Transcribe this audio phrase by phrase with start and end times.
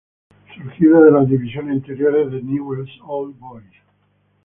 [0.57, 3.71] Surgido de las divisiones inferiores de Newells Old Boys.